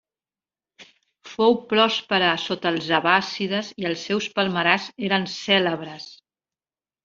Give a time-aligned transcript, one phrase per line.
[1.33, 6.13] Fou pròspera sota els abbàssides i els seus palmerars eren cèlebres.